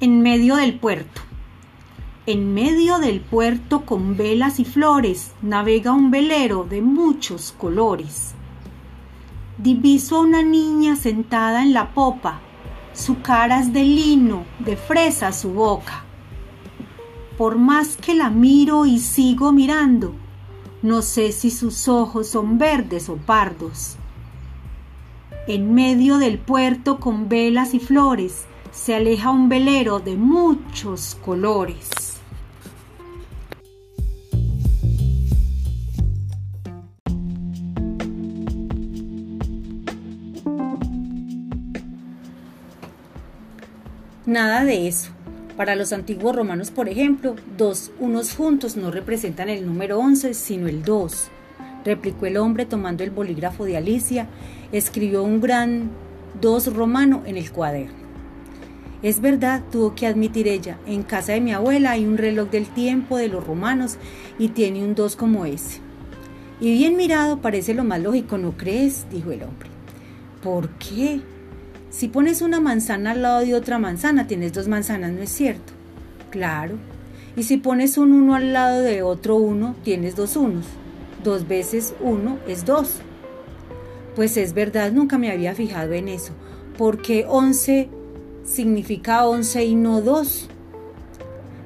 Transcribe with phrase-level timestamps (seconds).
[0.00, 1.22] En medio del puerto.
[2.26, 8.34] En medio del puerto con velas y flores navega un velero de muchos colores.
[9.56, 12.38] Diviso a una niña sentada en la popa,
[12.92, 16.04] su cara es de lino, de fresa su boca.
[17.36, 20.14] Por más que la miro y sigo mirando,
[20.80, 23.96] no sé si sus ojos son verdes o pardos.
[25.48, 31.88] En medio del puerto con velas y flores se aleja un velero de muchos colores.
[44.26, 45.10] Nada de eso.
[45.56, 50.68] Para los antiguos romanos, por ejemplo, dos unos juntos no representan el número 11, sino
[50.68, 51.30] el 2.
[51.84, 54.28] Replicó el hombre tomando el bolígrafo de Alicia,
[54.70, 55.90] escribió un gran
[56.40, 58.07] 2 romano en el cuaderno.
[59.02, 62.66] Es verdad, tuvo que admitir ella, en casa de mi abuela hay un reloj del
[62.66, 63.96] tiempo de los romanos
[64.40, 65.80] y tiene un 2 como ese.
[66.60, 69.06] Y bien mirado parece lo más lógico, ¿no crees?
[69.10, 69.68] dijo el hombre.
[70.42, 71.20] ¿Por qué?
[71.90, 75.72] Si pones una manzana al lado de otra manzana, tienes dos manzanas, ¿no es cierto?
[76.30, 76.74] Claro.
[77.36, 80.66] Y si pones un 1 al lado de otro 1, tienes dos unos.
[81.22, 82.90] Dos veces 1 es 2.
[84.16, 86.32] Pues es verdad, nunca me había fijado en eso.
[86.76, 87.88] Porque 11
[88.48, 90.48] significa 11 y no 2?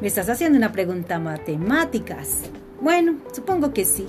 [0.00, 2.42] Me estás haciendo una pregunta matemáticas.
[2.80, 4.06] Bueno, supongo que sí.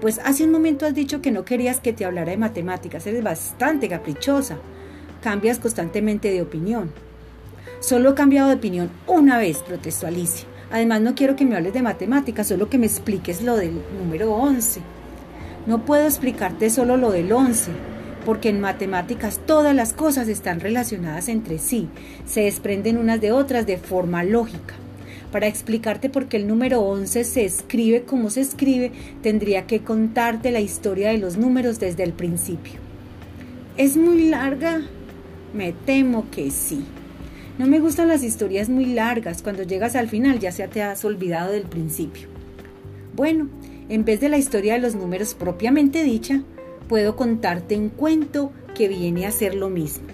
[0.00, 3.06] Pues hace un momento has dicho que no querías que te hablara de matemáticas.
[3.06, 4.58] Eres bastante caprichosa.
[5.22, 6.90] Cambias constantemente de opinión.
[7.80, 10.46] Solo he cambiado de opinión una vez, protestó Alicia.
[10.70, 14.32] Además no quiero que me hables de matemáticas, solo que me expliques lo del número
[14.32, 14.80] 11.
[15.66, 17.91] No puedo explicarte solo lo del 11
[18.24, 21.88] porque en matemáticas todas las cosas están relacionadas entre sí,
[22.26, 24.74] se desprenden unas de otras de forma lógica.
[25.32, 30.50] Para explicarte por qué el número 11 se escribe como se escribe, tendría que contarte
[30.50, 32.74] la historia de los números desde el principio.
[33.78, 34.82] ¿Es muy larga?
[35.54, 36.84] Me temo que sí.
[37.58, 41.04] No me gustan las historias muy largas, cuando llegas al final ya se te has
[41.04, 42.28] olvidado del principio.
[43.14, 43.48] Bueno,
[43.88, 46.42] en vez de la historia de los números propiamente dicha,
[46.82, 50.11] puedo contarte un cuento que viene a ser lo mismo.